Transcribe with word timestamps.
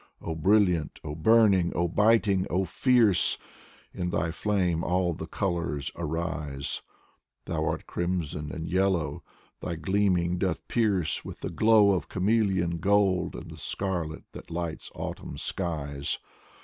O 0.19 0.33
brilliant, 0.33 0.99
O 1.03 1.13
burning, 1.13 1.71
O 1.75 1.87
biting, 1.87 2.47
O 2.49 2.65
fierce. 2.65 3.37
In 3.93 4.09
thy 4.09 4.31
flame 4.31 4.83
all 4.83 5.13
the 5.13 5.27
colors 5.27 5.91
arise. 5.95 6.81
Thou 7.45 7.63
art 7.67 7.85
crimson 7.85 8.51
and 8.51 8.67
yellow, 8.67 9.21
thy 9.59 9.75
gleaming 9.75 10.39
doth 10.39 10.67
pierce 10.67 11.23
With 11.23 11.41
the 11.41 11.51
glow 11.51 11.91
of 11.91 12.09
chameleon 12.09 12.79
gold 12.79 13.35
and 13.35 13.51
the 13.51 13.57
scarlet 13.59 14.23
that 14.31 14.49
lights 14.49 14.89
autumn 14.95 15.37
skies. 15.37 16.17